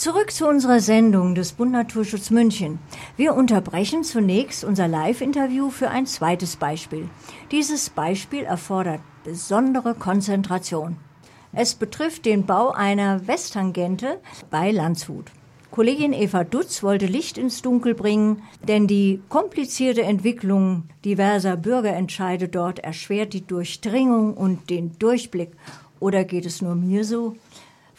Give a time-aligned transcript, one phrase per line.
[0.00, 2.78] Zurück zu unserer Sendung des Bund Naturschutz München.
[3.18, 7.10] Wir unterbrechen zunächst unser Live-Interview für ein zweites Beispiel.
[7.50, 10.96] Dieses Beispiel erfordert besondere Konzentration.
[11.52, 15.32] Es betrifft den Bau einer Westtangente bei Landshut.
[15.70, 22.78] Kollegin Eva Dutz wollte Licht ins Dunkel bringen, denn die komplizierte Entwicklung diverser Bürgerentscheide dort
[22.78, 25.50] erschwert die Durchdringung und den Durchblick.
[25.98, 27.36] Oder geht es nur mir so?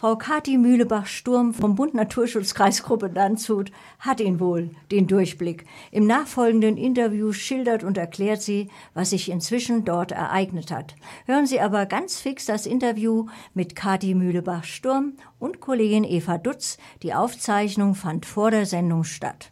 [0.01, 5.67] Frau Kathi Mühlebach-Sturm vom Bund Naturschutzkreisgruppe Landshut hat ihn wohl, den Durchblick.
[5.91, 10.95] Im nachfolgenden Interview schildert und erklärt sie, was sich inzwischen dort ereignet hat.
[11.27, 16.79] Hören Sie aber ganz fix das Interview mit Kathi Mühlebach-Sturm und Kollegin Eva Dutz.
[17.03, 19.51] Die Aufzeichnung fand vor der Sendung statt.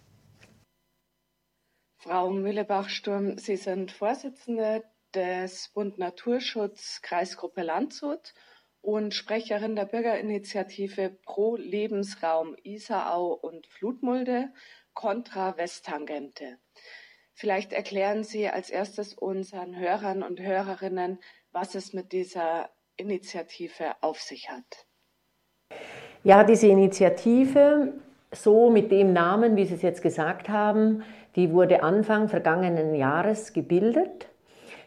[1.97, 8.33] Frau Mühlebach-Sturm, Sie sind Vorsitzende des Bund Naturschutz Kreisgruppe Landshut
[8.81, 14.49] und Sprecherin der Bürgerinitiative Pro Lebensraum Isarau und Flutmulde
[14.93, 16.57] Contra Westtangente.
[17.33, 21.19] Vielleicht erklären Sie als erstes unseren Hörern und Hörerinnen,
[21.51, 24.85] was es mit dieser Initiative auf sich hat.
[26.23, 27.93] Ja, diese Initiative,
[28.31, 31.03] so mit dem Namen, wie Sie es jetzt gesagt haben,
[31.35, 34.27] die wurde Anfang vergangenen Jahres gebildet,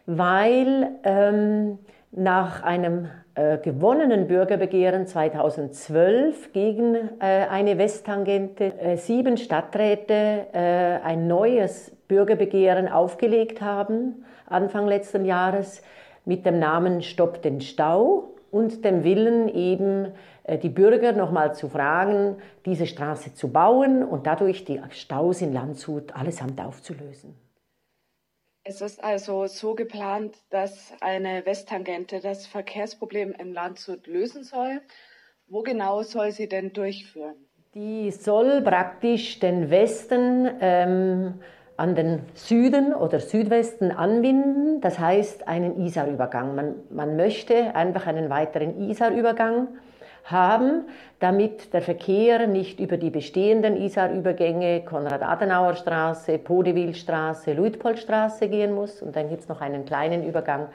[0.05, 1.79] weil ähm,
[2.13, 11.27] nach einem äh, gewonnenen Bürgerbegehren 2012 gegen äh, eine Westtangente äh, sieben Stadträte äh, ein
[11.27, 15.83] neues Bürgerbegehren aufgelegt haben, Anfang letzten Jahres,
[16.27, 20.09] mit dem Namen Stopp den Stau und dem Willen eben
[20.45, 25.55] äh, die Bürger nochmal zu fragen, diese Straße zu bauen und dadurch die Staus in
[25.55, 27.35] Landshut allesamt aufzulösen.
[28.65, 34.81] Es ist also so geplant, dass eine Westtangente das Verkehrsproblem in Landshut lösen soll.
[35.49, 37.35] Wo genau soll sie denn durchführen?
[37.75, 41.41] Die soll praktisch den Westen ähm,
[41.77, 46.55] an den Süden oder Südwesten anbinden, das heißt einen Isarübergang.
[46.55, 49.69] Man, man möchte einfach einen weiteren Isarübergang
[50.25, 50.87] haben,
[51.21, 59.03] damit der Verkehr nicht über die bestehenden Isarübergänge Konrad-Adenauer-Straße, Podewil-Straße, Luitpoldstraße gehen muss.
[59.03, 60.69] Und dann gibt es noch einen kleinen Übergang,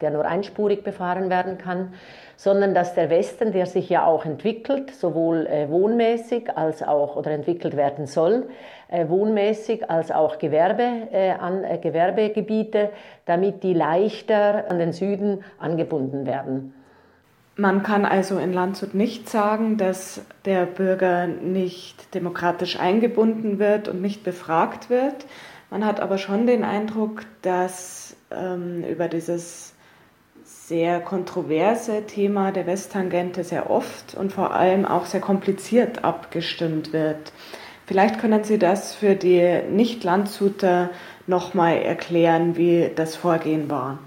[0.00, 1.94] der nur einspurig befahren werden kann,
[2.36, 7.30] sondern dass der Westen, der sich ja auch entwickelt, sowohl äh, wohnmäßig als auch oder
[7.30, 8.48] entwickelt werden soll,
[8.88, 12.90] äh, wohnmäßig als auch Gewerbe, äh, an, Gewerbegebiete,
[13.24, 16.74] damit die leichter an den Süden angebunden werden.
[17.56, 24.02] Man kann also in Landshut nicht sagen, dass der Bürger nicht demokratisch eingebunden wird und
[24.02, 25.26] nicht befragt wird.
[25.70, 29.72] Man hat aber schon den Eindruck, dass ähm, über dieses
[30.44, 37.32] sehr kontroverse Thema der Westtangente sehr oft und vor allem auch sehr kompliziert abgestimmt wird.
[37.86, 40.90] Vielleicht können Sie das für die Nicht-Landshuter
[41.26, 43.98] nochmal erklären, wie das Vorgehen war.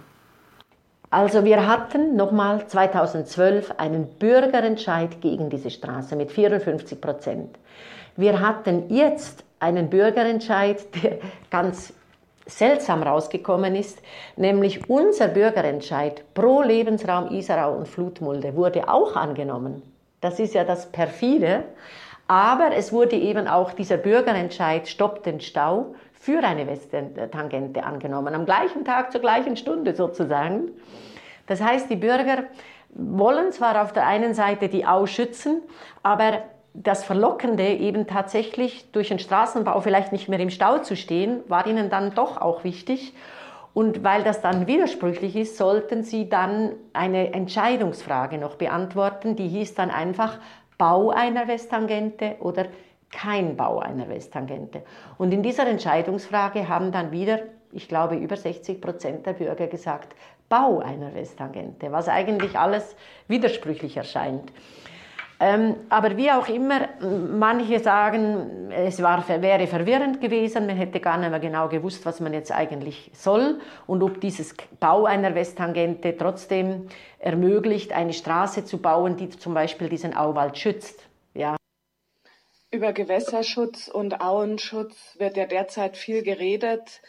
[1.09, 7.57] Also wir hatten nochmal 2012 einen Bürgerentscheid gegen diese Straße mit 54 Prozent.
[8.17, 11.19] Wir hatten jetzt einen Bürgerentscheid, der
[11.49, 11.93] ganz
[12.45, 14.01] seltsam rausgekommen ist,
[14.35, 19.81] nämlich unser Bürgerentscheid pro Lebensraum Isarau und Flutmulde wurde auch angenommen.
[20.21, 21.63] Das ist ja das perfide.
[22.27, 28.45] Aber es wurde eben auch dieser Bürgerentscheid Stopp den Stau für eine Westtangente angenommen, am
[28.45, 30.71] gleichen Tag zur gleichen Stunde sozusagen.
[31.45, 32.43] Das heißt, die Bürger
[32.89, 35.61] wollen zwar auf der einen Seite die Au schützen,
[36.03, 36.39] aber
[36.73, 41.65] das Verlockende, eben tatsächlich durch den Straßenbau vielleicht nicht mehr im Stau zu stehen, war
[41.65, 43.13] ihnen dann doch auch wichtig.
[43.73, 49.35] Und weil das dann widersprüchlich ist, sollten sie dann eine Entscheidungsfrage noch beantworten.
[49.35, 50.39] Die hieß dann einfach
[50.77, 52.65] Bau einer Westtangente oder
[53.09, 54.83] kein Bau einer Westtangente.
[55.17, 57.39] Und in dieser Entscheidungsfrage haben dann wieder,
[57.71, 60.15] ich glaube, über 60 Prozent der Bürger gesagt,
[60.49, 62.95] Bau einer Westtangente, was eigentlich alles
[63.27, 64.51] widersprüchlich erscheint.
[65.39, 71.17] Ähm, aber wie auch immer, manche sagen, es war, wäre verwirrend gewesen, man hätte gar
[71.17, 76.17] nicht mehr genau gewusst, was man jetzt eigentlich soll und ob dieses Bau einer Westtangente
[76.17, 76.87] trotzdem
[77.19, 81.07] ermöglicht, eine Straße zu bauen, die zum Beispiel diesen Auwald schützt.
[81.35, 81.55] Ja.
[82.71, 87.01] Über Gewässerschutz und Auenschutz wird ja derzeit viel geredet.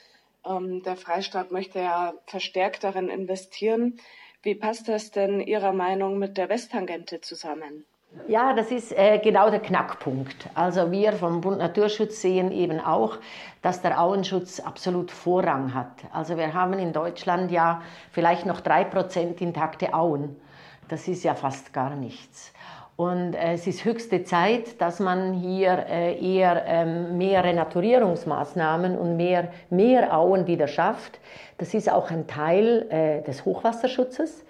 [0.45, 3.99] Ähm, der Freistaat möchte ja verstärkt darin investieren.
[4.43, 7.87] Wie passt das denn Ihrer Meinung mit der Westtangente zusammen?
[8.27, 10.49] Ja, das ist äh, genau der Knackpunkt.
[10.55, 13.19] Also wir vom Bund Naturschutz sehen eben auch,
[13.61, 15.93] dass der Auenschutz absolut Vorrang hat.
[16.13, 20.37] Also wir haben in Deutschland ja vielleicht noch drei Prozent intakte Auen.
[20.89, 22.53] Das ist ja fast gar nichts.
[22.97, 29.17] Und äh, es ist höchste Zeit, dass man hier äh, eher ähm, mehr Renaturierungsmaßnahmen und
[29.17, 31.21] mehr, mehr Auen wieder schafft.
[31.59, 34.45] Das ist auch ein Teil äh, des Hochwasserschutzes.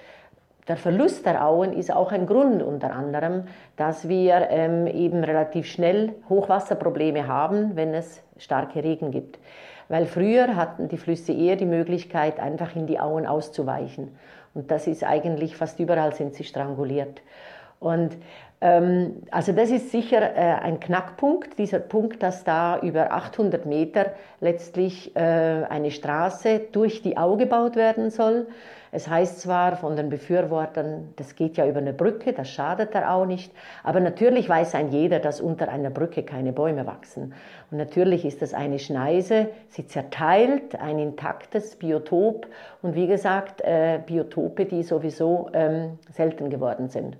[0.68, 3.44] Der Verlust der Auen ist auch ein Grund unter anderem,
[3.76, 9.38] dass wir ähm, eben relativ schnell Hochwasserprobleme haben, wenn es starke Regen gibt.
[9.88, 14.14] Weil früher hatten die Flüsse eher die Möglichkeit, einfach in die Auen auszuweichen.
[14.52, 17.22] Und das ist eigentlich fast überall sind sie stranguliert.
[17.80, 18.16] Und
[18.60, 24.12] ähm, also das ist sicher äh, ein Knackpunkt, dieser Punkt, dass da über 800 Meter
[24.40, 28.48] letztlich äh, eine Straße durch die Au gebaut werden soll.
[28.90, 33.12] Es heißt zwar von den Befürwortern, das geht ja über eine Brücke, das schadet der
[33.12, 33.52] Au nicht,
[33.84, 37.34] aber natürlich weiß ein jeder, dass unter einer Brücke keine Bäume wachsen.
[37.70, 42.46] Und natürlich ist das eine Schneise, sie zerteilt ein intaktes Biotop
[42.80, 47.18] und wie gesagt, äh, Biotope, die sowieso ähm, selten geworden sind.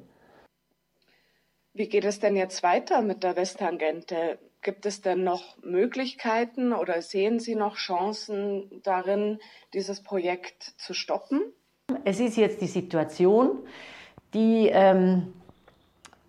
[1.78, 4.40] Wie geht es denn jetzt weiter mit der Westtangente?
[4.62, 9.38] Gibt es denn noch Möglichkeiten oder sehen Sie noch Chancen darin,
[9.72, 11.40] dieses Projekt zu stoppen?
[12.04, 13.60] Es ist jetzt die Situation,
[14.34, 15.32] die, ähm,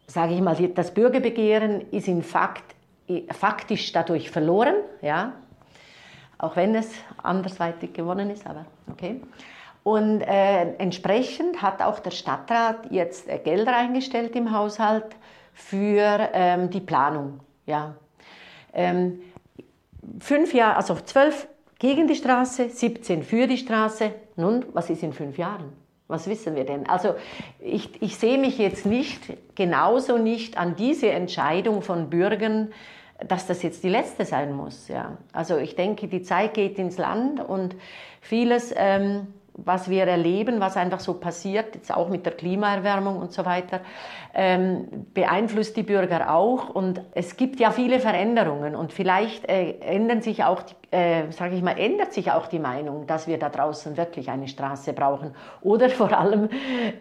[0.06, 2.76] sage ich mal, das Bürgerbegehren ist in Fakt,
[3.32, 5.34] faktisch dadurch verloren, ja,
[6.38, 6.92] auch wenn es
[7.24, 9.20] andersweitig gewonnen ist, aber okay.
[9.82, 15.16] Und äh, entsprechend hat auch der Stadtrat jetzt äh, Gelder eingestellt im Haushalt
[15.60, 17.42] für ähm, die Planung.
[17.66, 17.96] Ja.
[18.74, 19.20] Ähm,
[20.20, 21.48] fünf Jahre, also zwölf
[21.78, 24.12] gegen die Straße, 17 für die Straße.
[24.36, 25.74] Nun, was ist in fünf Jahren?
[26.08, 26.88] Was wissen wir denn?
[26.88, 27.16] Also
[27.60, 29.22] ich, ich sehe mich jetzt nicht,
[29.54, 32.72] genauso nicht an diese Entscheidung von Bürgern,
[33.28, 34.88] dass das jetzt die letzte sein muss.
[34.88, 35.18] Ja.
[35.34, 37.76] Also ich denke, die Zeit geht ins Land und
[38.22, 39.28] vieles ähm,
[39.66, 43.82] was wir erleben, was einfach so passiert, jetzt auch mit der Klimaerwärmung und so weiter,
[44.34, 46.70] ähm, beeinflusst die Bürger auch.
[46.70, 50.62] Und es gibt ja viele Veränderungen und vielleicht äh, ändern sich auch,
[50.92, 54.48] äh, sage ich mal, ändert sich auch die Meinung, dass wir da draußen wirklich eine
[54.48, 55.36] Straße brauchen.
[55.62, 56.50] Oder vor allem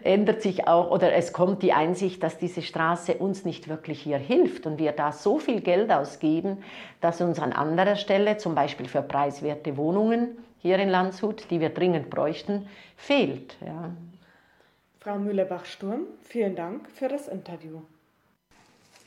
[0.03, 4.17] ändert sich auch, oder es kommt die Einsicht, dass diese Straße uns nicht wirklich hier
[4.17, 6.63] hilft und wir da so viel Geld ausgeben,
[7.01, 11.69] dass uns an anderer Stelle, zum Beispiel für preiswerte Wohnungen, hier in Landshut, die wir
[11.69, 13.57] dringend bräuchten, fehlt.
[13.65, 13.91] Ja.
[14.99, 17.81] Frau Mühlebach-Sturm, vielen Dank für das Interview.